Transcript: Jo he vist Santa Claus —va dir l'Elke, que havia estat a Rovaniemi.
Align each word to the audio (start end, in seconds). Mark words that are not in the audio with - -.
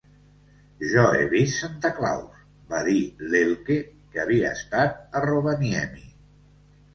Jo 0.93 1.01
he 1.17 1.25
vist 1.33 1.57
Santa 1.63 1.91
Claus 1.97 2.39
—va 2.73 2.79
dir 2.87 2.95
l'Elke, 3.35 3.77
que 4.15 4.23
havia 4.25 4.55
estat 4.57 5.21
a 5.21 5.23
Rovaniemi. 5.29 6.05